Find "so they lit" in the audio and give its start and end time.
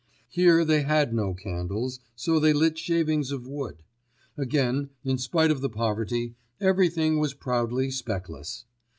2.15-2.75